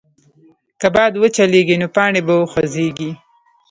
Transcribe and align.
که 0.79 0.87
باد 0.95 1.13
وچلېږي، 1.17 1.75
نو 1.81 1.87
پاڼې 1.95 2.21
به 2.27 2.33
وخوځېږي. 2.37 3.11